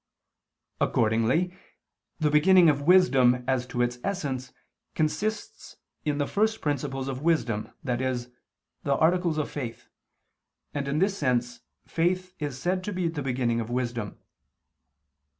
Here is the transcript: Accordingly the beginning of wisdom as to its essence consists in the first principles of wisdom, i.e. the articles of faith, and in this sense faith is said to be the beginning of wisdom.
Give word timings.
Accordingly 0.79 1.55
the 2.17 2.31
beginning 2.31 2.69
of 2.71 2.81
wisdom 2.81 3.43
as 3.47 3.67
to 3.67 3.83
its 3.83 3.99
essence 4.03 4.51
consists 4.95 5.77
in 6.03 6.17
the 6.17 6.25
first 6.25 6.59
principles 6.59 7.07
of 7.07 7.21
wisdom, 7.21 7.69
i.e. 7.85 8.25
the 8.81 8.95
articles 8.95 9.37
of 9.37 9.51
faith, 9.51 9.89
and 10.73 10.87
in 10.87 10.97
this 10.97 11.15
sense 11.15 11.59
faith 11.85 12.33
is 12.39 12.59
said 12.59 12.83
to 12.85 12.91
be 12.93 13.09
the 13.09 13.21
beginning 13.21 13.59
of 13.59 13.69
wisdom. 13.69 14.17